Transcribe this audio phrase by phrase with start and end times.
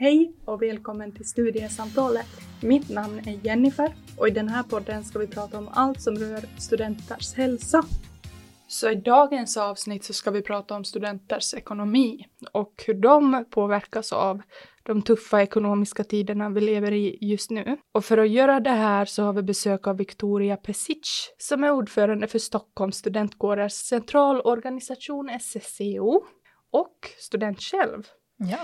[0.00, 2.26] Hej och välkommen till studiesamtalet.
[2.62, 6.14] Mitt namn är Jennifer och i den här podden ska vi prata om allt som
[6.14, 7.82] rör studenters hälsa.
[8.68, 14.12] Så i dagens avsnitt så ska vi prata om studenters ekonomi och hur de påverkas
[14.12, 14.42] av
[14.82, 17.76] de tuffa ekonomiska tiderna vi lever i just nu.
[17.92, 21.70] Och för att göra det här så har vi besök av Victoria Pesic som är
[21.70, 26.22] ordförande för Stockholms studentkårers centralorganisation SSCO
[26.70, 28.02] och student själv.
[28.36, 28.58] Ja.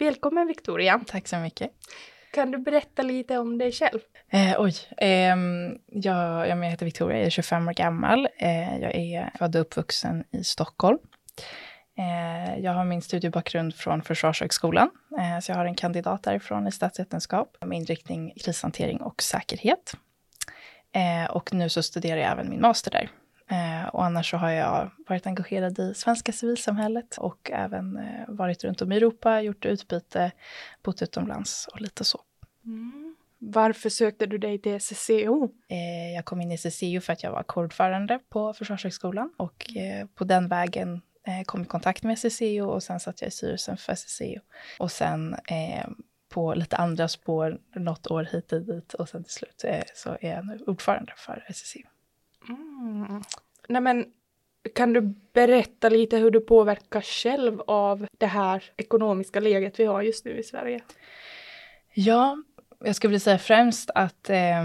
[0.00, 1.00] Välkommen Victoria!
[1.06, 1.70] Tack så mycket.
[2.32, 3.98] Kan du berätta lite om dig själv?
[4.28, 5.36] Eh, oj, eh,
[5.86, 8.28] jag, jag heter Victoria, jag är 25 år gammal.
[8.38, 10.98] Eh, jag är född och uppvuxen i Stockholm.
[11.98, 16.72] Eh, jag har min studiebakgrund från Försvarshögskolan, eh, så jag har en kandidat därifrån i
[16.72, 19.92] statsvetenskap med inriktning krishantering och säkerhet.
[20.94, 23.10] Eh, och nu så studerar jag även min master där.
[23.50, 28.64] Eh, och annars så har jag varit engagerad i svenska civilsamhället och även eh, varit
[28.64, 30.32] runt om i Europa, gjort utbyte,
[30.82, 32.20] bott utomlands och lite så.
[32.64, 33.16] Mm.
[33.38, 35.48] Varför sökte du dig till SSCO?
[35.68, 39.70] Eh, jag kom in i SSCO för att jag var kårordförande på Försvarshögskolan och
[40.14, 41.02] på den vägen
[41.46, 44.40] kom i kontakt med SSCO och sen satt jag i styrelsen för SSCO.
[44.78, 45.36] Och sen
[46.28, 49.64] på lite andra spår, något år hit och dit och sen till slut
[49.94, 51.88] så är jag nu ordförande för SSCO.
[52.48, 53.22] Mm.
[53.68, 54.06] Nej men,
[54.74, 55.00] kan du
[55.32, 60.38] berätta lite hur du påverkas själv av det här ekonomiska läget vi har just nu
[60.38, 60.80] i Sverige?
[61.94, 62.42] Ja,
[62.84, 64.62] jag skulle vilja säga främst att eh,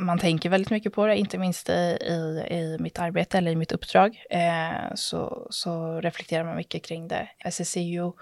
[0.00, 3.56] man tänker väldigt mycket på det, inte minst i, i, i mitt arbete eller i
[3.56, 4.24] mitt uppdrag.
[4.30, 7.28] Eh, så, så reflekterar man mycket kring det.
[7.44, 8.16] SSCO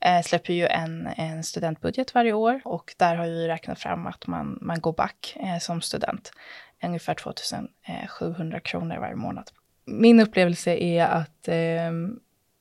[0.00, 4.26] eh, släpper ju en, en studentbudget varje år och där har vi räknat fram att
[4.26, 6.32] man, man går back eh, som student
[6.84, 9.50] ungefär 2700 kronor varje månad.
[9.84, 11.92] Min upplevelse är att eh,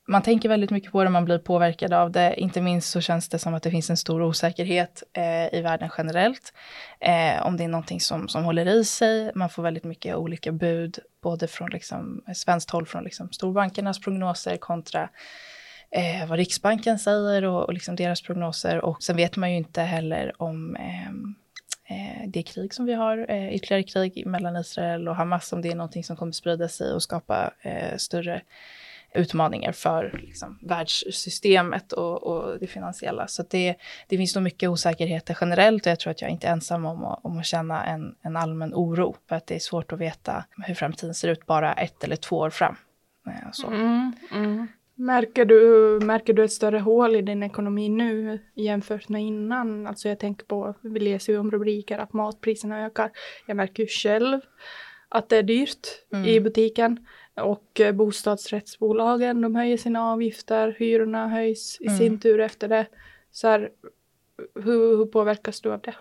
[0.10, 2.34] man tänker väldigt mycket på det, man blir påverkad av det.
[2.38, 5.90] Inte minst så känns det som att det finns en stor osäkerhet eh, i världen
[5.98, 6.54] generellt.
[7.00, 9.32] Eh, om det är någonting som, som håller i sig.
[9.36, 14.58] Man får väldigt mycket olika bud, både från liksom, svenskt håll, från liksom, storbankernas prognoser
[14.58, 15.10] kontra
[15.92, 18.86] eh, vad Riksbanken säger och, och liksom deras prognoser.
[18.86, 21.12] Och sen vet man ju inte heller om eh,
[21.90, 25.70] Eh, det krig som vi har, eh, ytterligare krig mellan Israel och Hamas, om det
[25.70, 28.42] är någonting som kommer sprida sig och skapa eh, större
[29.14, 33.28] utmaningar för liksom, världssystemet och, och det finansiella.
[33.28, 33.76] Så det,
[34.08, 37.06] det finns nog mycket osäkerheter generellt och jag tror att jag inte är ensam om,
[37.06, 40.46] att, om att känna en, en allmän oro för att det är svårt att veta
[40.58, 42.76] hur framtiden ser ut bara ett eller två år fram.
[43.28, 43.68] Eh, så.
[43.68, 44.68] Mm, mm.
[45.00, 49.88] Märker du, märker du ett större hål i din ekonomi nu jämfört med innan?
[49.88, 53.12] Alltså jag tänker på, vi läser ju om rubriker att matpriserna ökar.
[53.46, 54.40] Jag märker ju själv
[55.10, 56.26] att det är dyrt mm.
[56.26, 57.08] i butiken.
[57.36, 61.98] Och bostadsrättsbolagen, de höjer sina avgifter, hyrorna höjs i mm.
[61.98, 62.86] sin tur efter det.
[63.32, 63.70] Så här,
[64.56, 65.96] hur, hur påverkas du av det?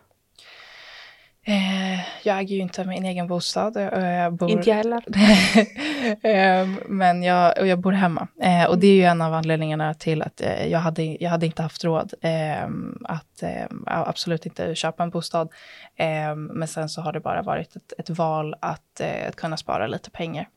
[1.49, 3.77] Eh, jag äger ju inte min egen bostad.
[3.77, 4.51] Jag bor...
[4.51, 5.05] Inte jag heller.
[6.27, 8.29] eh, men jag, och jag bor hemma.
[8.43, 11.47] Eh, och det är ju en av anledningarna till att eh, jag, hade, jag hade
[11.47, 15.49] inte haft råd ehm, att ehm, absolut inte köpa en bostad.
[15.97, 19.57] Ehm, men sen så har det bara varit ett, ett val att, eh, att kunna
[19.57, 20.49] spara lite pengar.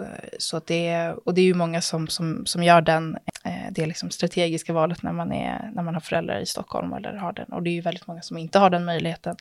[0.00, 3.86] Eh, så det, och det är ju många som, som, som gör den, eh, det
[3.86, 7.52] liksom strategiska valet när man, är, när man har föräldrar i Stockholm eller har den.
[7.52, 9.36] Och det är ju väldigt många som inte har den möjligheten.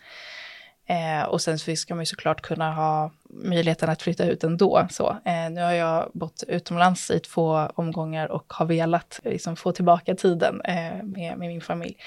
[0.91, 4.88] Eh, och sen så ska man ju såklart kunna ha möjligheten att flytta ut ändå.
[4.89, 9.56] Så, eh, nu har jag bott utomlands i två omgångar och har velat eh, liksom,
[9.56, 11.97] få tillbaka tiden eh, med, med min familj.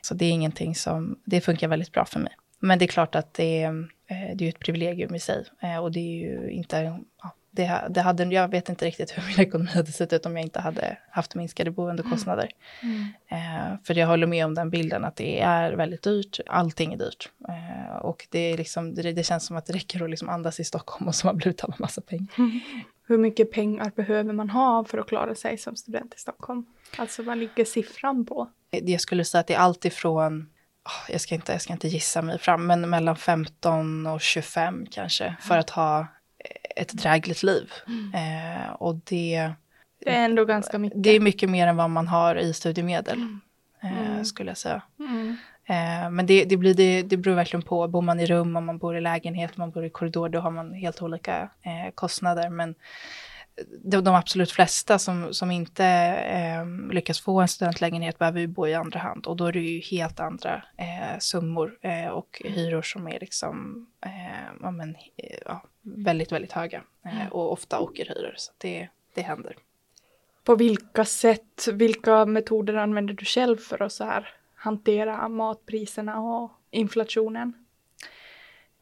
[0.00, 2.32] Så det är ingenting som, det funkar väldigt bra för mig.
[2.58, 5.44] Men det är klart att det, är, eh, det är ett privilegium i sig
[5.80, 9.40] och det är ju inte, ja, det, det hade, jag vet inte riktigt hur min
[9.40, 12.50] ekonomi hade sett ut om jag inte hade haft minskade boendekostnader.
[12.82, 13.06] Mm.
[13.28, 16.96] Eh, för jag håller med om den bilden att det är väldigt dyrt, allting är
[16.96, 17.30] dyrt.
[17.48, 20.60] Eh, och det, är liksom, det, det, känns som att det räcker att liksom andas
[20.60, 22.28] i Stockholm och så man blir utan en massa pengar.
[22.38, 22.60] Mm.
[23.06, 26.66] Hur mycket pengar behöver man ha för att klara sig som student i Stockholm?
[26.96, 28.50] Alltså vad ligger siffran på?
[28.70, 30.48] Jag skulle säga att det är allt ifrån
[31.08, 35.36] jag ska, inte, jag ska inte gissa mig fram, men mellan 15 och 25 kanske,
[35.40, 36.06] för att ha
[36.76, 37.72] ett drägligt liv.
[37.86, 38.14] Mm.
[38.14, 39.50] Eh, och det,
[40.04, 41.02] det är ändå ganska mycket.
[41.02, 43.40] Det är mycket mer än vad man har i studiemedel, mm.
[44.16, 44.82] eh, skulle jag säga.
[44.98, 45.36] Mm.
[45.64, 48.64] Eh, men det, det, blir, det, det beror verkligen på, bor man i rum, om
[48.64, 51.92] man bor i lägenhet, om man bor i korridor, då har man helt olika eh,
[51.94, 52.48] kostnader.
[52.48, 52.74] Men
[53.84, 58.66] de, de absolut flesta som, som inte eh, lyckas få en studentlägenhet behöver ju bo
[58.66, 62.82] i andra hand och då är det ju helt andra eh, summor eh, och hyror
[62.82, 64.96] som är liksom eh, ja, men,
[65.46, 67.32] ja, väldigt, väldigt höga eh, mm.
[67.32, 68.34] och ofta ockerhyror.
[68.36, 69.56] Så det, det händer.
[70.44, 76.50] På vilka sätt, vilka metoder använder du själv för att så här hantera matpriserna och
[76.70, 77.52] inflationen?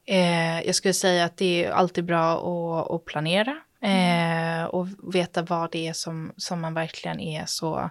[0.05, 5.43] Eh, jag skulle säga att det är alltid bra att, att planera eh, och veta
[5.43, 7.91] vad det är som, som man verkligen är så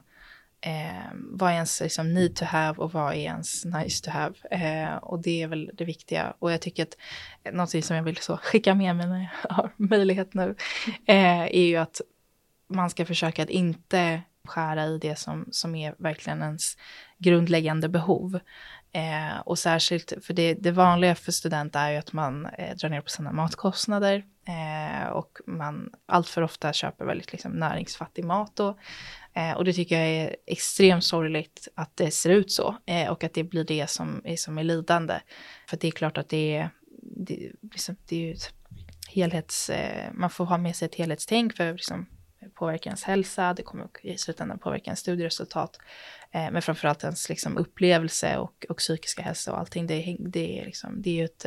[0.62, 4.34] Eh, vad är ens liksom, need to have och vad är ens nice to have?
[4.52, 6.34] Eh, och det är väl det viktiga.
[6.40, 6.98] Och jag tycker att
[7.54, 10.56] någonting som jag vill så skicka med mig när jag har möjlighet nu
[11.06, 12.02] eh, är ju att
[12.68, 16.78] man ska försöka att inte skära i det som, som är verkligen ens
[17.18, 18.40] grundläggande behov.
[18.92, 22.90] Eh, och särskilt, för det, det vanliga för studenter är ju att man eh, drar
[22.90, 28.56] ner på sina matkostnader eh, och man allt för ofta köper väldigt liksom, näringsfattig mat
[28.56, 28.78] då.
[29.34, 33.24] Eh, och det tycker jag är extremt sorgligt att det ser ut så eh, och
[33.24, 35.20] att det blir det som är, som är lidande.
[35.70, 36.70] För det är klart att det är,
[37.02, 38.54] det, liksom, det är ju ett
[39.10, 42.06] helhets, eh, man får ha med sig ett helhetstänk för liksom,
[42.60, 45.80] påverka ens hälsa, det kommer i slutändan påverka ens studieresultat.
[46.32, 49.88] Eh, men framförallt ens liksom, upplevelse och, och psykiska hälsa och allting.
[49.88, 51.46] Det, det, är, liksom, det är ju ett,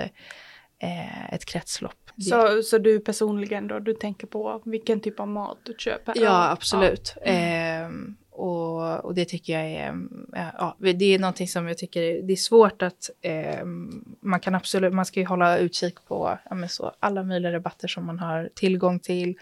[0.79, 2.11] eh, ett kretslopp.
[2.31, 6.15] Så, så du personligen då, du tänker på vilken typ av mat du köper?
[6.17, 7.15] Ja, absolut.
[7.25, 7.33] Ja.
[7.33, 7.89] Eh,
[8.31, 9.95] och, och, det tycker jag är,
[10.59, 13.65] ja, det är någonting som jag tycker det är svårt att, eh,
[14.21, 18.07] man kan absolut, man ska ju hålla utkik på ja, så, alla möjliga rabatter som
[18.07, 19.39] man har tillgång till.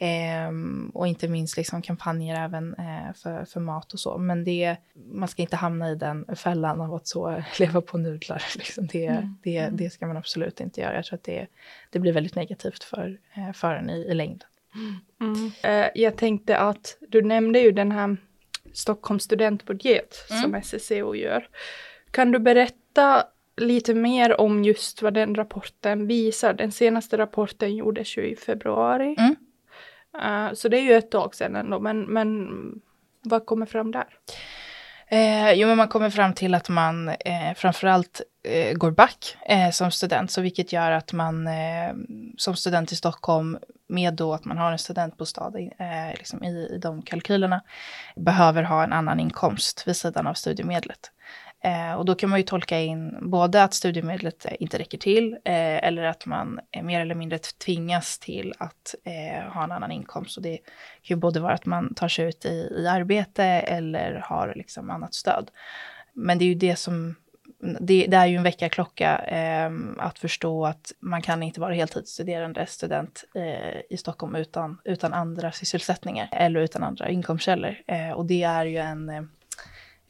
[0.00, 0.50] Eh,
[0.92, 4.18] och inte minst liksom kampanjer även eh, för, för mat och så.
[4.18, 4.76] Men det,
[5.12, 8.44] man ska inte hamna i den fällan av att så leva på nudlar.
[8.56, 9.36] Liksom det, mm.
[9.42, 9.76] Det, mm.
[9.76, 10.94] det ska man absolut inte göra.
[10.94, 11.46] Jag tror att det,
[11.90, 14.48] det blir väldigt negativt för, eh, för en i, i längden.
[15.20, 15.50] Mm.
[15.62, 18.16] Eh, jag tänkte att du nämnde ju den här
[18.72, 20.42] Stockholms studentbudget mm.
[20.42, 21.48] som SSCO gör.
[22.10, 23.24] Kan du berätta
[23.56, 26.54] lite mer om just vad den rapporten visar?
[26.54, 29.16] Den senaste rapporten gjordes ju i februari.
[30.16, 32.48] Uh, så det är ju ett tag sedan ändå, men, men
[33.22, 34.06] vad kommer fram där?
[35.10, 39.70] Eh, jo, men man kommer fram till att man eh, framförallt eh, går back eh,
[39.70, 41.92] som student, så vilket gör att man eh,
[42.36, 43.58] som student i Stockholm,
[43.88, 47.60] med då att man har en studentbostad eh, liksom i, i de kalkylerna,
[48.16, 51.10] behöver ha en annan inkomst vid sidan av studiemedlet.
[51.64, 55.84] Eh, och då kan man ju tolka in både att studiemedlet inte räcker till eh,
[55.84, 60.36] eller att man mer eller mindre tvingas till att eh, ha en annan inkomst.
[60.36, 60.56] Och det
[61.02, 64.90] kan ju både vara att man tar sig ut i, i arbete eller har liksom
[64.90, 65.50] annat stöd.
[66.12, 67.14] Men det är ju det som
[67.80, 72.66] det, det, är ju en väckarklocka eh, att förstå att man kan inte vara heltidsstuderande
[72.66, 77.74] student eh, i Stockholm utan, utan andra sysselsättningar eller utan andra inkomstkällor.
[77.86, 79.22] Eh, och det är ju en eh,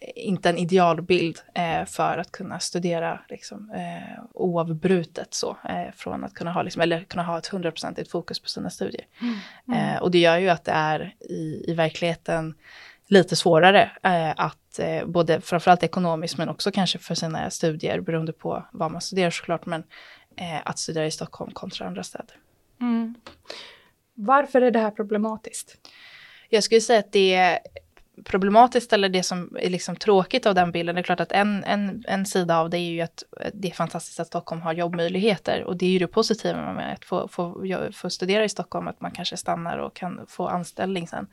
[0.00, 6.34] inte en idealbild eh, för att kunna studera liksom, eh, oavbrutet så, eh, från att
[6.34, 9.06] kunna ha, liksom, eller kunna ha ett hundraprocentigt fokus på sina studier.
[9.20, 9.94] Mm.
[9.94, 12.54] Eh, och det gör ju att det är i, i verkligheten
[13.06, 18.32] lite svårare eh, att eh, både framförallt ekonomiskt men också kanske för sina studier beroende
[18.32, 19.84] på vad man studerar såklart, men
[20.36, 22.36] eh, att studera i Stockholm kontra andra städer.
[22.80, 23.14] Mm.
[24.14, 25.76] Varför är det här problematiskt?
[26.48, 27.58] Jag skulle säga att det
[28.24, 31.64] problematiskt eller det som är liksom tråkigt av den bilden, det är klart att en,
[31.64, 34.72] en, en sida av det är ju att eh, det är fantastiskt att Stockholm har
[34.72, 38.88] jobbmöjligheter och det är ju det positiva med att få, få, få studera i Stockholm,
[38.88, 41.26] att man kanske stannar och kan få anställning sen.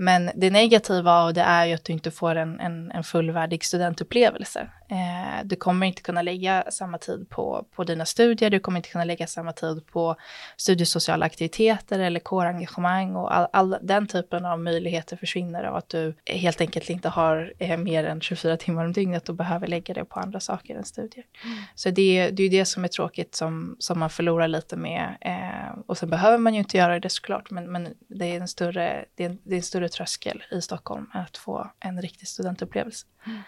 [0.00, 3.64] Men det negativa av det är ju att du inte får en, en, en fullvärdig
[3.64, 4.68] studentupplevelse.
[4.90, 8.88] Eh, du kommer inte kunna lägga samma tid på, på dina studier, du kommer inte
[8.88, 10.16] kunna lägga samma tid på
[10.56, 16.14] studiesociala aktiviteter eller kårengagemang och all, all den typen av möjligheter försvinner av att du
[16.26, 20.04] helt enkelt inte har eh, mer än 24 timmar om dygnet och behöver lägga det
[20.04, 21.24] på andra saker än studier.
[21.44, 21.58] Mm.
[21.74, 25.16] Så det, det är ju det som är tråkigt som, som man förlorar lite med.
[25.20, 28.48] Eh, och sen behöver man ju inte göra det såklart, men, men det är en
[28.48, 32.02] större, det är en, det är en större större tröskel i Stockholm att få en
[32.02, 33.06] riktig studentupplevelse.
[33.26, 33.38] Mm.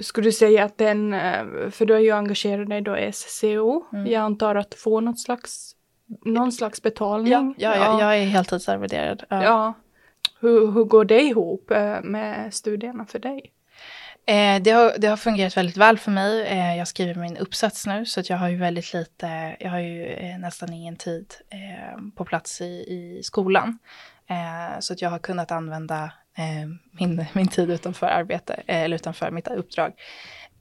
[0.00, 3.84] Skulle du säga att den, eh, för du är ju engagerad dig då i SCO,
[3.92, 4.06] mm.
[4.06, 5.76] jag antar att får något slags,
[6.24, 7.32] någon slags betalning?
[7.32, 8.00] Ja, ja, ja.
[8.00, 9.24] jag är heltidsarvoderad.
[9.28, 9.42] Ja.
[9.42, 9.74] ja.
[10.40, 13.52] Hur, hur går det ihop eh, med studierna för dig?
[14.26, 16.46] Eh, det, har, det har fungerat väldigt väl för mig.
[16.46, 19.78] Eh, jag skriver min uppsats nu så att jag har ju väldigt lite, jag har
[19.78, 23.78] ju eh, nästan ingen tid eh, på plats i, i skolan.
[24.30, 28.96] Eh, så att jag har kunnat använda eh, min, min tid utanför arbete, eh, eller
[28.96, 29.92] utanför mitt uppdrag,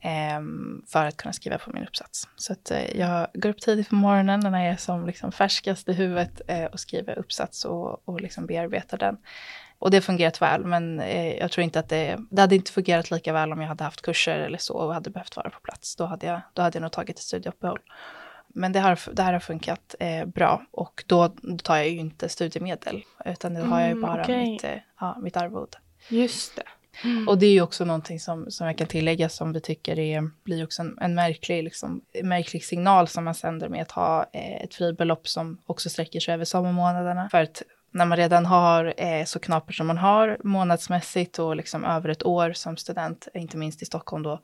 [0.01, 0.41] eh,
[0.87, 2.27] för att kunna skriva på min uppsats.
[2.35, 5.89] Så att eh, jag går upp tidigt på morgonen när jag är som liksom färskast
[5.89, 9.17] i huvudet eh, och skriver uppsats och, och liksom bearbetar den.
[9.79, 12.71] Och det har fungerat väl, men eh, jag tror inte att det, det hade inte
[12.71, 15.59] fungerat lika väl om jag hade haft kurser eller så och hade behövt vara på
[15.59, 15.95] plats.
[15.95, 17.79] Då hade jag, då hade jag nog tagit ett studieuppehåll
[18.53, 21.97] men det har, det här har funkat eh, bra och då, då, tar jag ju
[21.97, 24.51] inte studiemedel utan då har jag ju mm, bara okay.
[24.51, 25.77] mitt, eh, ja, mitt arvode.
[26.09, 26.63] Just det.
[27.03, 27.27] Mm.
[27.27, 30.29] Och det är ju också någonting som, som jag kan tillägga som vi tycker är,
[30.43, 34.63] blir också en, en märklig, liksom, märklig signal som man sänder med att ha eh,
[34.63, 37.29] ett fribelopp som också sträcker sig över sommarmånaderna.
[37.29, 41.85] För att när man redan har eh, så knapert som man har månadsmässigt och liksom
[41.85, 44.39] över ett år som student, inte minst i Stockholm då,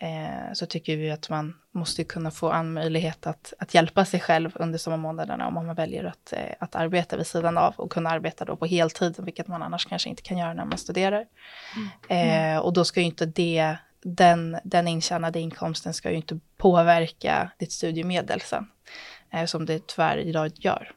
[0.00, 4.20] eh, så tycker vi att man måste kunna få en möjlighet att, att hjälpa sig
[4.20, 8.10] själv under sommarmånaderna om man väljer att, eh, att arbeta vid sidan av och kunna
[8.10, 11.26] arbeta då på heltid, vilket man annars kanske inte kan göra när man studerar.
[12.10, 12.54] Mm.
[12.54, 17.50] Eh, och då ska ju inte det, den, den intjänade inkomsten ska ju inte påverka
[17.58, 18.70] ditt studiemedel sen,
[19.32, 20.92] eh, som det tyvärr idag gör.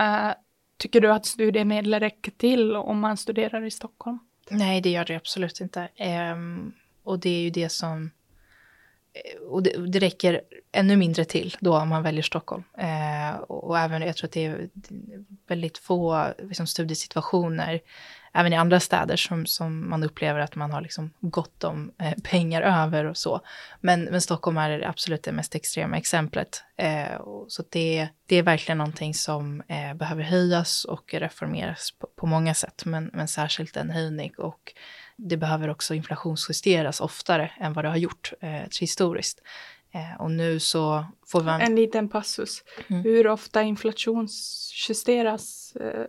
[0.00, 0.32] Uh,
[0.76, 4.18] tycker du att studiemedel räcker till om man studerar i Stockholm?
[4.50, 5.88] Nej, det gör det absolut inte.
[6.32, 8.10] Um, och det är ju det som...
[9.12, 10.40] Eh, och det, det räcker
[10.72, 12.64] ännu mindre till då om man väljer Stockholm.
[12.78, 14.68] Eh, och, och, även, jag tror att det är
[15.46, 17.80] väldigt få liksom, studiesituationer,
[18.32, 22.12] även i andra städer, som, som man upplever att man har liksom gott om eh,
[22.22, 23.40] pengar över och så.
[23.80, 26.62] Men, men Stockholm är absolut det mest extrema exemplet.
[26.76, 32.06] Eh, och, så det, det är verkligen någonting som eh, behöver höjas och reformeras på,
[32.16, 34.32] på många sätt, men, men särskilt en höjning.
[34.38, 34.72] Och
[35.18, 39.40] det behöver också inflationsjusteras oftare än vad det har gjort eh, historiskt.
[39.94, 41.60] Eh, och nu så får man...
[41.60, 42.64] En liten passus.
[42.88, 43.02] Mm.
[43.02, 46.04] Hur ofta inflationsjusteras eh,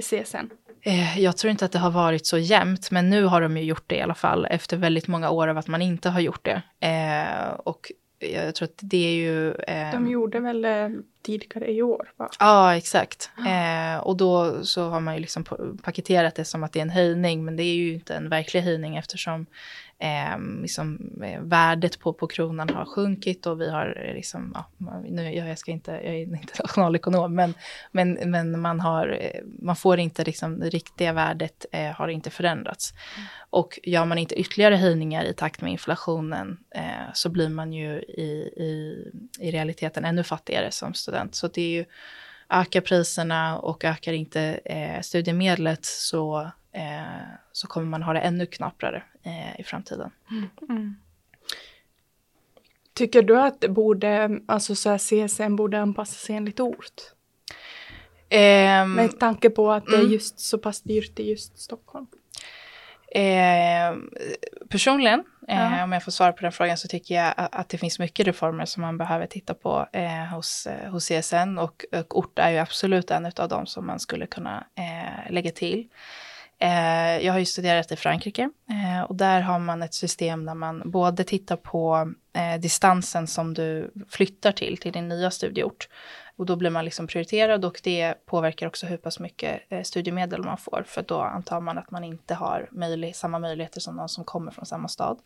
[0.00, 0.50] CSN?
[0.82, 3.62] Eh, jag tror inte att det har varit så jämnt, men nu har de ju
[3.62, 6.44] gjort det i alla fall efter väldigt många år av att man inte har gjort
[6.44, 6.62] det.
[6.86, 9.54] Eh, och jag tror att det är ju...
[9.54, 10.88] Eh, de gjorde väl eh,
[11.22, 12.12] tidigare i år?
[12.16, 12.30] Va?
[12.38, 13.30] Ja, exakt.
[13.38, 15.44] Eh, och då så har man ju liksom
[15.82, 18.62] paketerat det som att det är en höjning, men det är ju inte en verklig
[18.62, 19.46] höjning eftersom
[20.02, 25.00] eh, liksom, eh, värdet på, på kronan har sjunkit och vi har eh, liksom, ja,
[25.08, 27.54] nu, jag, ska inte, jag är inte nationalekonom, men,
[27.90, 32.30] men, men man, har, eh, man får inte liksom, det riktiga värdet eh, har inte
[32.30, 32.94] förändrats.
[33.16, 33.26] Mm.
[33.50, 38.00] Och gör man inte ytterligare höjningar i takt med inflationen eh, så blir man ju
[38.00, 39.04] i, i,
[39.40, 41.34] i realiteten ännu fattigare som student.
[41.34, 41.84] Så det är ju,
[42.50, 48.46] ökar priserna och ökar inte eh, studiemedlet så eh, så kommer man ha det ännu
[48.46, 50.10] knapprare eh, i framtiden.
[50.30, 50.48] Mm.
[50.68, 50.96] Mm.
[52.94, 57.00] Tycker du att det borde, alltså så här CSN borde anpassa sig enligt ort?
[58.30, 60.12] Um, Med tanke på att det är mm.
[60.12, 62.06] just så pass dyrt i just Stockholm.
[63.14, 63.96] Eh,
[64.68, 67.78] personligen, eh, om jag får svara på den frågan, så tycker jag att, att, det
[67.78, 72.18] finns mycket reformer som man behöver titta på eh, hos, eh, hos CSN och, och
[72.18, 75.88] ort är ju absolut en av dem som man skulle kunna eh, lägga till.
[76.62, 80.54] Eh, jag har ju studerat i Frankrike eh, och där har man ett system där
[80.54, 85.88] man både tittar på eh, distansen som du flyttar till, till din nya studieort.
[86.36, 90.58] Och då blir man liksom prioriterad och det påverkar också hur pass mycket studiemedel man
[90.58, 90.84] får.
[90.86, 94.52] För då antar man att man inte har möjlig, samma möjligheter som någon som kommer
[94.52, 95.18] från samma stad.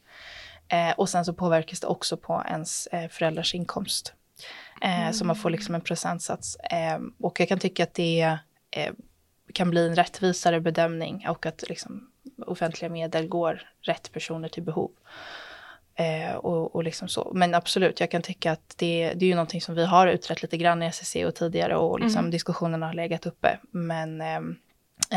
[0.97, 4.15] Och sen så påverkas det också på ens föräldrars inkomst.
[4.83, 5.13] Mm.
[5.13, 6.57] Så man får liksom en procentsats.
[7.23, 8.39] och jag kan tycka att det
[8.71, 8.93] är
[9.53, 12.11] kan bli en rättvisare bedömning och att liksom,
[12.47, 14.91] offentliga medel går rätt personer till behov.
[15.95, 17.33] Eh, och, och liksom så.
[17.35, 20.43] Men absolut, jag kan tycka att det, det är ju någonting som vi har utrett
[20.43, 22.31] lite grann i SSC och tidigare och liksom mm.
[22.31, 23.59] diskussionerna har legat uppe.
[23.71, 24.37] Men eh,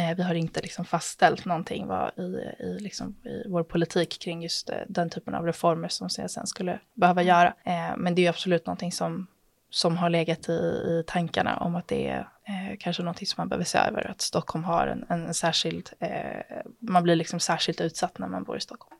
[0.10, 2.22] eh, vi har inte liksom fastställt någonting vad, i,
[2.64, 6.80] i, liksom, i vår politik kring just eh, den typen av reformer som CSN skulle
[6.94, 7.54] behöva göra.
[7.64, 9.28] Eh, men det är ju absolut någonting som
[9.70, 13.50] som har legat i, i tankarna om att det är eh, kanske någonting som man
[13.50, 14.12] behöver se över.
[14.12, 18.58] Att Stockholm har en, en särskild, eh, man blir liksom särskilt utsatt när man bor
[18.58, 19.00] i Stockholm.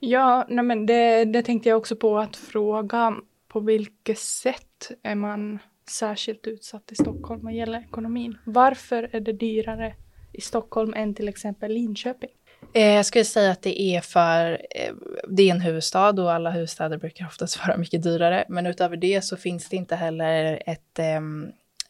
[0.00, 3.16] Ja, nej men det, det tänkte jag också på att fråga
[3.48, 5.58] på vilket sätt är man
[5.90, 8.38] särskilt utsatt i Stockholm vad gäller ekonomin?
[8.44, 9.94] Varför är det dyrare
[10.32, 12.30] i Stockholm än till exempel Linköping?
[12.74, 14.94] Eh, jag skulle säga att det är för, eh,
[15.28, 18.44] det är en huvudstad och alla huvudstäder brukar oftast vara mycket dyrare.
[18.48, 21.20] Men utöver det så finns det inte heller ett, eh,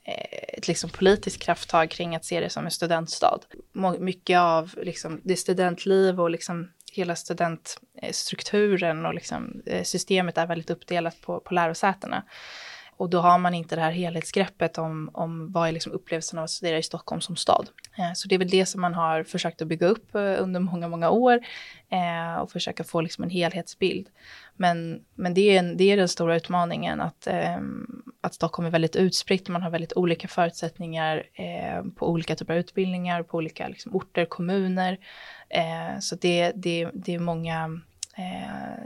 [0.09, 3.41] Eh, ett liksom politiskt krafttag kring att se det som en studentstad.
[3.99, 10.71] Mycket av liksom det studentliv och liksom hela studentstrukturen och liksom eh, systemet är väldigt
[10.71, 12.25] uppdelat på, på lärosätena.
[12.99, 16.45] Och då har man inte det här helhetsgreppet om, om vad är liksom upplevelsen av
[16.45, 17.69] att studera i Stockholm som stad.
[17.99, 20.61] Eh, så det är väl det som man har försökt att bygga upp eh, under
[20.61, 21.41] många, många år
[21.91, 24.09] eh, och försöka få liksom en helhetsbild.
[24.57, 27.59] Men, men det, är en, det är den stora utmaningen att, eh,
[28.21, 29.49] att Stockholm är väldigt utspritt.
[29.49, 34.25] Man har väldigt olika förutsättningar eh, på olika typer av utbildningar, på olika liksom, orter,
[34.25, 34.99] kommuner.
[35.49, 37.81] Eh, så det, det, det är många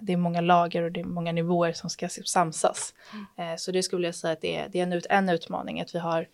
[0.00, 2.94] det är många lager och det är många nivåer som ska samsas.
[3.12, 3.52] Mm.
[3.52, 5.80] Eh, så det skulle jag säga att det är, det är en, ut, en utmaning
[5.80, 6.28] att vi har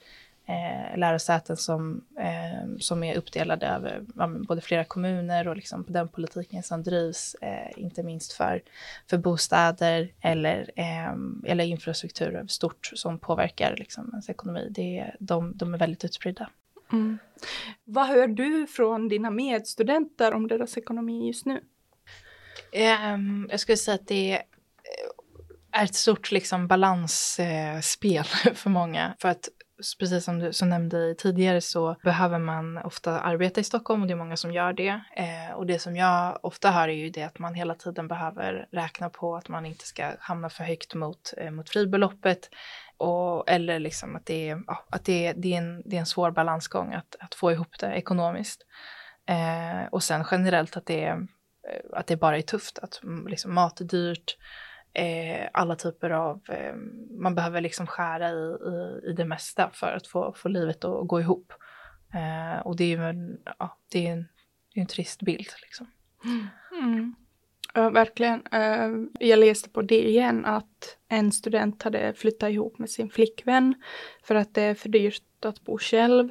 [0.48, 6.08] eh, lärosäten som, eh, som är uppdelade över ja, både flera kommuner och liksom den
[6.08, 8.62] politiken som drivs, eh, inte minst för,
[9.06, 11.14] för bostäder eller, eh,
[11.44, 14.68] eller infrastruktur över stort som påverkar liksom, ens ekonomi.
[14.70, 16.50] Det, de, de är väldigt utspridda.
[16.92, 17.18] Mm.
[17.84, 21.60] Vad hör du från dina medstudenter om deras ekonomi just nu?
[22.72, 24.42] Um, jag skulle säga att det
[25.72, 29.14] är ett stort liksom, balansspel eh, för många.
[29.20, 29.48] För att
[29.98, 34.14] precis som du som nämnde tidigare så behöver man ofta arbeta i Stockholm och det
[34.14, 35.00] är många som gör det.
[35.16, 38.68] Eh, och det som jag ofta hör är ju det att man hela tiden behöver
[38.72, 42.50] räkna på att man inte ska hamna för högt mot, eh, mot fribeloppet.
[42.96, 46.00] Och, eller liksom att, det är, ja, att det, är, det, är en, det är
[46.00, 48.66] en svår balansgång att, att få ihop det ekonomiskt.
[49.26, 51.26] Eh, och sen generellt att det, är,
[51.68, 54.36] Eh, att det bara är tufft, att mm, liksom, mat är dyrt,
[54.92, 56.74] eh, alla typer av, eh,
[57.10, 61.08] man behöver liksom skära i, i, i, det mesta för att få, få livet att
[61.08, 61.52] gå ihop.
[62.14, 64.28] Eh, och det är ju en, ja, det är en,
[64.74, 65.86] det är en trist bild liksom.
[66.72, 67.14] Mm.
[67.74, 68.42] Ja, verkligen.
[68.52, 73.74] Eh, jag läste på DN att en student hade flyttat ihop med sin flickvän
[74.22, 76.30] för att det är för dyrt att bo själv.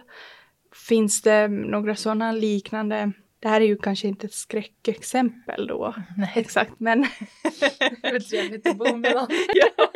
[0.88, 5.96] Finns det några sådana liknande det här är ju kanske inte ett skräckexempel då.
[6.17, 6.32] Nej.
[6.36, 7.01] Exakt, men...
[8.01, 9.27] det är trevligt att bo med någon.
[9.53, 9.89] ja,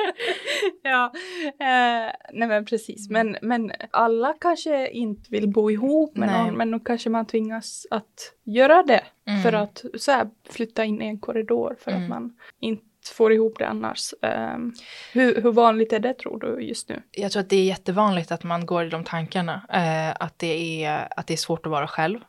[0.84, 1.12] ja.
[1.46, 3.10] Eh, nej men precis.
[3.10, 6.44] Men, men alla kanske inte vill bo ihop med nej.
[6.44, 9.04] någon, men då kanske man tvingas att göra det.
[9.28, 9.42] Mm.
[9.42, 12.04] För att så här, flytta in i en korridor för mm.
[12.04, 14.14] att man inte får ihop det annars.
[14.22, 14.74] Um,
[15.14, 17.02] hur, hur, vanligt är det tror du just nu?
[17.12, 19.54] Jag tror att det är jättevanligt att man går i de tankarna.
[19.54, 22.20] Uh, att, det är, att det är svårt att vara själv.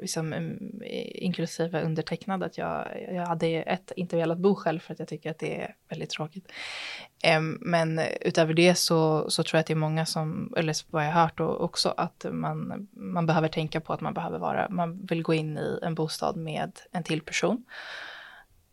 [0.00, 0.82] Liksom, um,
[1.14, 2.42] inklusive undertecknad.
[2.42, 5.62] Att jag, jag hade ett, inte velat bo själv för att jag tycker att det
[5.62, 6.52] är väldigt tråkigt.
[7.36, 11.06] Um, men utöver det så, så tror jag att det är många som, eller vad
[11.06, 15.06] jag har hört också, att man, man behöver tänka på att man behöver vara, man
[15.06, 17.64] vill gå in i en bostad med en till person.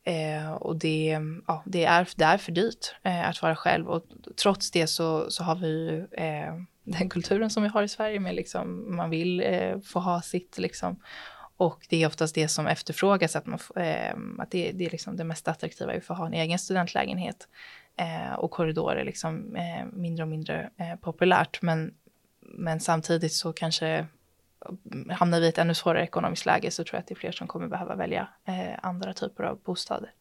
[0.03, 4.05] Eh, och det, ja, det, är, det är för dyrt eh, att vara själv och
[4.42, 8.20] trots det så, så har vi ju eh, den kulturen som vi har i Sverige
[8.20, 11.00] med liksom, man vill eh, få ha sitt liksom.
[11.57, 15.18] Och det är oftast det som efterfrågas, att, man, eh, att det, det är liksom
[15.18, 17.48] det mest attraktiva är att få ha en egen studentlägenhet.
[17.98, 21.61] Eh, och korridor är liksom eh, mindre och mindre eh, populärt.
[21.61, 21.94] Men,
[22.40, 24.07] men samtidigt så kanske
[25.09, 27.31] hamnar vi i ett ännu svårare ekonomiskt läge så tror jag att det är fler
[27.31, 30.11] som kommer behöva välja eh, andra typer av bostäder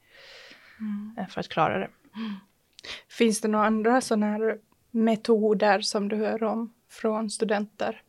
[0.81, 1.14] mm.
[1.18, 1.88] eh, för att klara det.
[2.16, 2.35] Mm.
[3.09, 4.59] Finns det några andra sådana här
[4.90, 8.03] metoder som du hör om från studenter?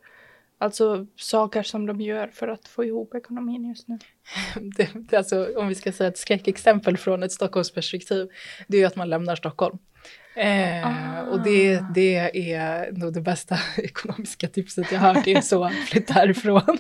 [0.57, 3.99] Alltså saker som de gör för att få ihop ekonomin just nu.
[4.77, 8.29] Det, det alltså, om vi ska säga ett skräckexempel från ett Stockholmsperspektiv,
[8.67, 9.77] det är att man lämnar Stockholm.
[10.35, 11.21] Eh, ah.
[11.21, 11.85] Och det, ah.
[11.93, 16.61] det är nog det bästa ekonomiska tipset jag har hört, det är så, flytta härifrån.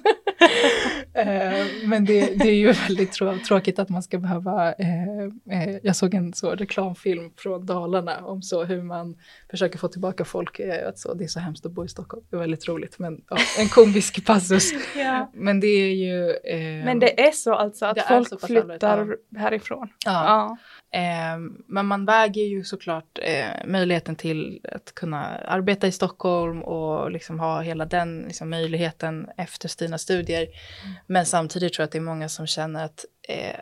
[1.13, 5.77] eh, men det, det, är ju väldigt trå tråkigt att man ska behöva, eh, eh,
[5.83, 9.17] jag såg en så reklamfilm från Dalarna om så hur man
[9.49, 12.23] försöker få tillbaka folk, eh, att så, det är så hemskt att bo i Stockholm,
[12.29, 14.71] det är väldigt roligt, men ja, en komisk passus.
[14.95, 15.31] ja.
[15.33, 16.29] Men det är ju...
[16.29, 19.89] Eh, men det är så alltså att folk flyttar härifrån?
[20.05, 20.11] Ja.
[20.11, 20.57] ja.
[20.93, 27.11] Eh, men man väger ju såklart eh, möjligheten till att kunna arbeta i Stockholm och
[27.11, 30.41] liksom ha hela den liksom, möjligheten efter sina studier.
[30.41, 30.95] Mm.
[31.07, 33.59] Men samtidigt tror jag att det är många som känner att eh,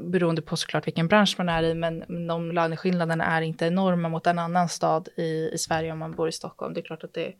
[0.00, 4.26] beroende på såklart vilken bransch man är i, men de löneskillnaderna är inte enorma mot
[4.26, 6.74] en annan stad i, i Sverige om man bor i Stockholm.
[6.74, 7.32] Det är klart att det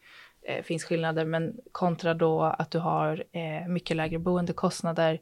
[0.48, 5.20] eh, finns skillnader, men kontra då att du har eh, mycket lägre boendekostnader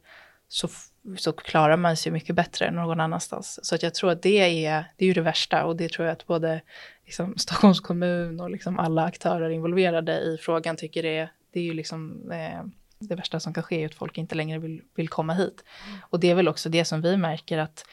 [0.52, 0.68] så,
[1.16, 3.58] så klarar man sig mycket bättre än någon annanstans.
[3.62, 6.06] Så att jag tror att det är, det är ju det värsta och det tror
[6.06, 6.60] jag att både
[7.06, 11.64] liksom, Stockholms kommun och liksom alla aktörer involverade i frågan tycker det är, det är
[11.64, 12.64] ju liksom eh,
[12.98, 15.64] det värsta som kan ske är att folk inte längre vill, vill komma hit.
[16.10, 17.84] Och det är väl också det som vi märker att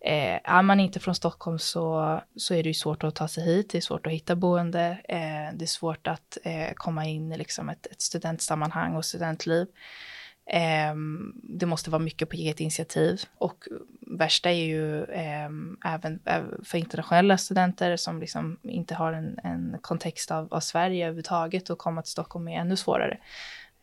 [0.00, 3.44] eh, är man inte från Stockholm så, så är det ju svårt att ta sig
[3.44, 7.32] hit, det är svårt att hitta boende, eh, det är svårt att eh, komma in
[7.32, 9.66] i liksom ett, ett studentsammanhang och studentliv.
[10.52, 10.94] Eh,
[11.42, 13.64] det måste vara mycket på eget initiativ och
[14.00, 15.50] värsta är ju eh,
[15.84, 16.20] även
[16.64, 21.78] för internationella studenter som liksom inte har en, en kontext av, av Sverige överhuvudtaget och
[21.78, 23.18] komma till Stockholm är ännu svårare.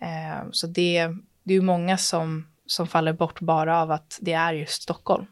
[0.02, 1.08] Eh, så det,
[1.44, 5.26] det är ju många som, som faller bort bara av att det är just Stockholm.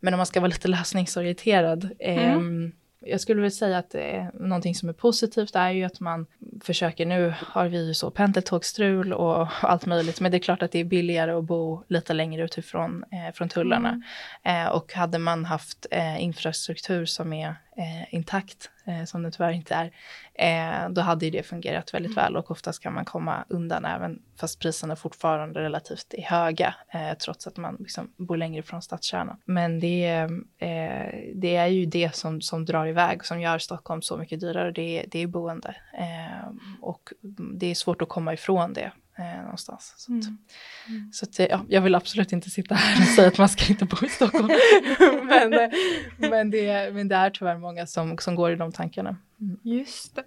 [0.00, 2.72] Men om man ska vara lite lösningsorienterad mm.
[3.06, 6.26] Jag skulle vilja säga att eh, någonting som är positivt är ju att man
[6.60, 10.72] försöker, nu har vi ju så pendeltågstrul och allt möjligt, men det är klart att
[10.72, 14.02] det är billigare att bo lite längre utifrån eh, från tullarna.
[14.44, 14.66] Mm.
[14.66, 19.52] Eh, och hade man haft eh, infrastruktur som är eh, intakt, eh, som det tyvärr
[19.52, 19.92] inte är,
[20.34, 24.22] eh, då hade ju det fungerat väldigt väl och oftast kan man komma undan även
[24.40, 29.36] fast priserna fortfarande relativt är höga, eh, trots att man liksom bor längre från stadskärnan.
[29.44, 30.06] Men det,
[30.58, 34.72] eh, det är ju det som, som drar iväg, som gör Stockholm så mycket dyrare,
[34.72, 35.76] det, det är boende.
[35.98, 36.48] Eh,
[36.80, 37.12] och
[37.58, 39.94] det är svårt att komma ifrån det eh, någonstans.
[39.96, 40.38] Så, att, mm.
[40.88, 41.12] Mm.
[41.12, 43.84] så att, ja, jag vill absolut inte sitta här och säga att man ska inte
[43.84, 44.48] bo i Stockholm.
[45.24, 45.70] men, eh,
[46.16, 49.16] men, det, men det är tyvärr många som, som går i de tankarna.
[49.40, 49.58] Mm.
[49.62, 50.24] Just det.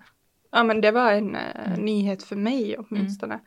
[0.52, 3.40] Ja men det var en uh, nyhet för mig åtminstone.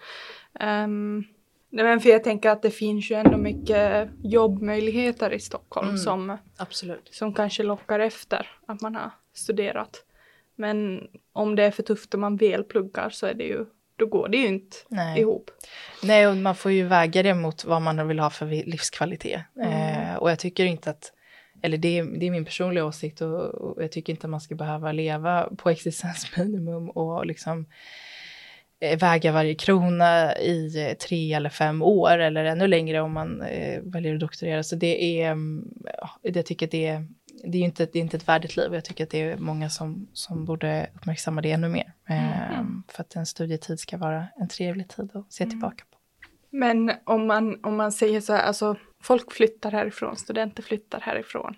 [0.60, 1.24] Um,
[1.70, 5.98] Nej, men för jag tänker att det finns ju ändå mycket jobbmöjligheter i Stockholm mm,
[5.98, 7.08] som, absolut.
[7.12, 10.04] som kanske lockar efter att man har studerat.
[10.56, 13.64] Men om det är för tufft och man väl pluggar så är det ju
[13.98, 15.20] då går det ju inte Nej.
[15.20, 15.50] ihop.
[16.02, 19.42] Nej, och man får ju väga det mot vad man vill ha för livskvalitet.
[19.56, 19.72] Mm.
[19.72, 21.12] Eh, och jag tycker inte att,
[21.62, 24.54] eller det, det är min personliga åsikt och, och, jag tycker inte att man ska
[24.54, 27.66] behöva leva på existensminimum och liksom
[28.80, 33.42] eh, väga varje krona i eh, tre eller fem år eller ännu längre om man
[33.42, 34.62] eh, väljer att doktorera.
[34.62, 35.68] Så det är, mm,
[36.22, 37.06] jag tycker att det är
[37.42, 38.74] det är ju inte, det är inte ett värdigt liv.
[38.74, 41.92] Jag tycker att det är många som, som borde uppmärksamma det ännu mer.
[42.08, 42.22] Mm.
[42.22, 45.50] Ehm, för att en studietid ska vara en trevlig tid att se mm.
[45.50, 45.98] tillbaka på.
[46.50, 51.54] Men om man, om man säger så här, alltså folk flyttar härifrån, studenter flyttar härifrån.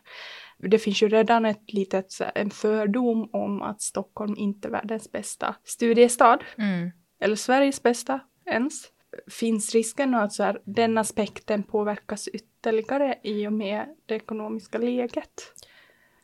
[0.59, 5.57] Det finns ju redan ett litet, en fördom om att Stockholm inte är världens bästa
[5.64, 6.38] studiestad.
[6.59, 6.90] Mm.
[7.21, 8.85] Eller Sveriges bästa ens.
[9.31, 15.53] Finns risken att så här, den aspekten påverkas ytterligare i och med det ekonomiska läget?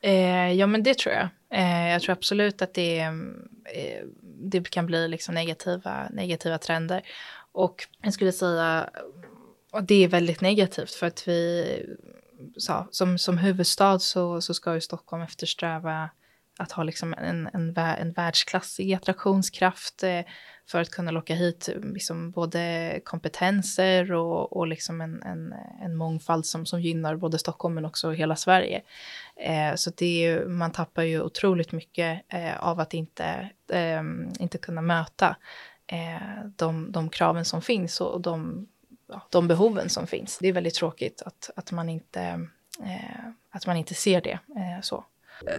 [0.01, 1.29] Eh, ja, men det tror jag.
[1.51, 7.03] Eh, jag tror absolut att det, eh, det kan bli liksom negativa, negativa trender.
[7.53, 8.91] Och jag skulle säga
[9.73, 11.67] att det är väldigt negativt för att vi,
[12.57, 16.11] så, som, som huvudstad så, så ska ju Stockholm eftersträva
[16.59, 20.21] att ha liksom en, en, en världsklassig attraktionskraft eh,
[20.69, 25.97] för att kunna locka hit eh, liksom både kompetenser och, och liksom en, en, en
[25.97, 28.83] mångfald som, som gynnar både Stockholm men också hela Sverige.
[29.37, 34.03] Eh, så det är man tappar ju otroligt mycket eh, av att inte, eh,
[34.39, 35.37] inte kunna möta
[35.87, 38.67] eh, de, de kraven som finns och de,
[39.09, 40.39] ja, de behoven som finns.
[40.39, 42.21] Det är väldigt tråkigt att, att, man, inte,
[42.83, 45.05] eh, att man inte ser det eh, så.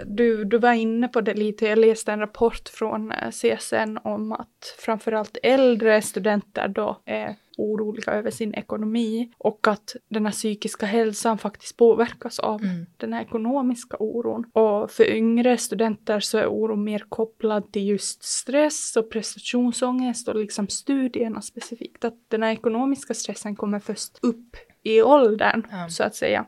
[0.05, 4.31] Du, du var inne på det lite, jag läste en rapport från eh, CSN om
[4.31, 10.85] att framförallt äldre studenter då är oroliga över sin ekonomi och att den här psykiska
[10.85, 12.85] hälsan faktiskt påverkas av mm.
[12.97, 14.45] den här ekonomiska oron.
[14.53, 20.35] Och för yngre studenter så är oron mer kopplad till just stress och prestationsångest och
[20.35, 22.05] liksom studierna specifikt.
[22.05, 25.89] Att den här ekonomiska stressen kommer först upp i åldern ja.
[25.89, 26.45] så att säga.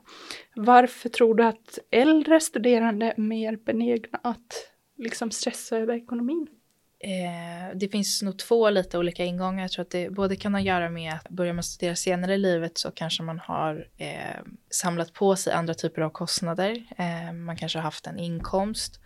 [0.56, 6.48] Varför tror du att äldre studerande är mer benägna att liksom stressa över ekonomin?
[7.02, 9.62] Eh, det finns nog två lite olika ingångar.
[9.62, 12.34] Jag tror att det både kan ha att göra med att börjar man studera senare
[12.34, 16.86] i livet så kanske man har eh, samlat på sig andra typer av kostnader.
[16.98, 19.00] Eh, man kanske har haft en inkomst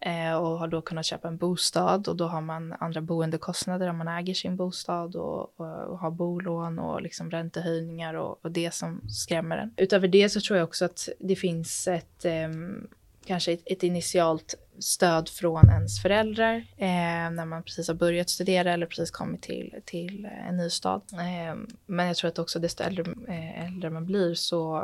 [0.00, 3.98] eh, och har då kunnat köpa en bostad och då har man andra boendekostnader om
[3.98, 8.74] man äger sin bostad och, och, och har bolån och liksom räntehöjningar och, och, det
[8.74, 9.74] som skrämmer en.
[9.76, 12.88] Utöver det så tror jag också att det finns ett ehm,
[13.26, 18.72] kanske ett, ett, initialt stöd från ens föräldrar eh, när man precis har börjat studera
[18.72, 21.02] eller precis kommit till, till eh, en ny stad.
[21.12, 21.56] Eh,
[21.86, 24.78] men jag tror att också desto äldre, eh, äldre man blir så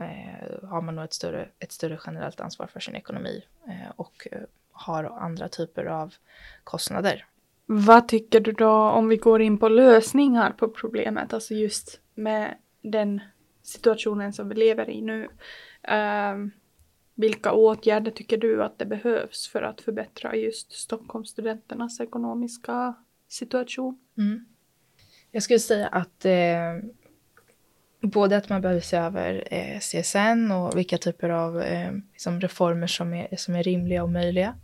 [0.00, 4.28] eh, har man nog ett större, ett större generellt ansvar för sin ekonomi eh, och
[4.32, 4.40] eh,
[4.72, 6.14] har andra typer av
[6.64, 7.26] kostnader.
[7.66, 12.54] Vad tycker du då om vi går in på lösningar på problemet, alltså just med
[12.82, 13.20] den
[13.62, 15.28] situationen som vi lever i nu.
[16.32, 16.52] Um,
[17.18, 22.94] vilka åtgärder tycker du att det behövs för att förbättra just Stockholmsstudenternas ekonomiska
[23.28, 23.98] situation?
[24.18, 24.44] Mm.
[25.30, 26.78] Jag skulle säga att eh,
[28.00, 32.86] både att man behöver se över eh, CSN och vilka typer av eh, liksom reformer
[32.86, 34.54] som är, som är rimliga och möjliga.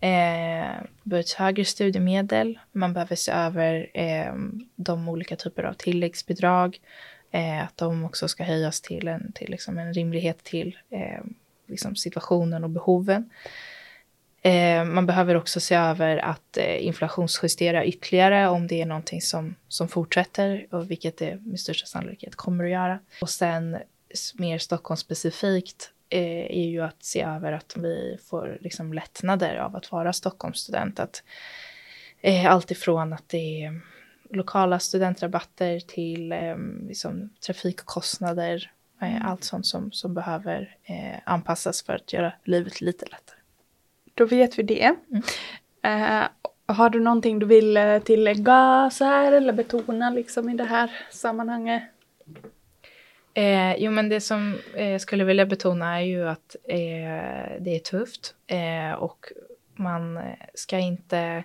[0.00, 2.58] Eh, behövs högre studiemedel.
[2.72, 4.34] Man behöver se över eh,
[4.76, 6.80] de olika typer av tilläggsbidrag.
[7.30, 11.24] Eh, att de också ska höjas till en, till liksom en rimlighet till eh,
[11.66, 13.30] liksom situationen och behoven.
[14.42, 19.54] Eh, man behöver också se över att eh, inflationsjustera ytterligare om det är någonting som,
[19.68, 22.98] som fortsätter, och vilket det med största sannolikhet kommer att göra.
[23.20, 23.76] Och sen
[24.34, 29.92] mer Stockholmsspecifikt eh, är ju att se över att vi får liksom lättnader av att
[29.92, 31.00] vara Stockholmsstudent.
[31.00, 31.22] Att,
[32.20, 33.80] eh, allt ifrån att det är
[34.30, 36.56] lokala studentrabatter till eh,
[36.88, 38.70] liksom, trafikkostnader,
[39.10, 39.26] mm.
[39.26, 43.38] allt sånt som, som behöver eh, anpassas för att göra livet lite lättare.
[44.14, 44.94] Då vet vi det.
[45.10, 45.22] Mm.
[45.82, 46.28] Eh,
[46.66, 50.90] har du någonting du vill eh, tillägga så här eller betona liksom i det här
[51.10, 51.82] sammanhanget?
[53.34, 57.74] Eh, jo, men det som eh, jag skulle vilja betona är ju att eh, det
[57.74, 59.26] är tufft eh, och
[59.74, 60.20] man
[60.54, 61.44] ska inte,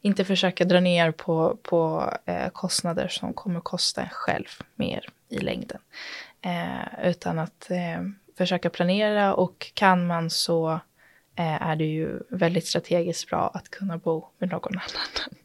[0.00, 5.38] inte försöka dra ner på, på eh, kostnader som kommer kosta en själv mer i
[5.38, 5.78] längden.
[6.42, 7.70] Eh, utan att
[8.38, 10.80] försöka planera och kan man så
[11.36, 15.38] är det ju väldigt strategiskt bra att kunna bo med någon annan.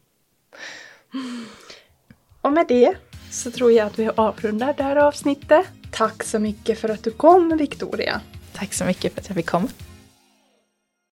[2.40, 2.94] Och med det
[3.30, 5.66] så tror jag att vi avrundar det här avsnittet.
[5.90, 8.20] Tack så mycket för att du kom Victoria.
[8.52, 9.68] Tack så mycket för att jag fick komma.